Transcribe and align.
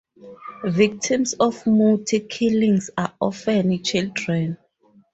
Victims 0.65 1.33
of 1.33 1.63
muti 1.67 2.21
killings 2.21 2.89
are 2.97 3.13
often 3.21 3.83
children. 3.83 4.57